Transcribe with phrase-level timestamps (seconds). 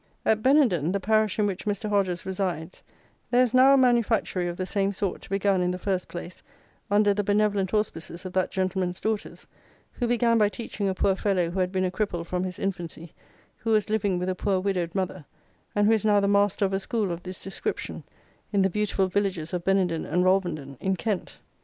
[0.25, 1.87] At Benenden, the parish in which Mr.
[1.87, 2.83] Hodges resides,
[3.29, 6.41] there is now a manufactory of the same sort, begun, in the first place,
[6.89, 9.45] under the benevolent auspices of that gentleman's daughters,
[9.91, 13.13] who began by teaching a poor fellow who had been a cripple from his infancy,
[13.57, 15.23] who was living with a poor widowed mother,
[15.75, 18.03] and who is now the master of a school of this description,
[18.51, 21.37] in the beautiful villages of Benenden and Rolvenden, in Kent.